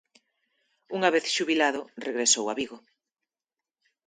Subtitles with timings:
[0.97, 2.77] Unha vez xubilado regresou a Vigo.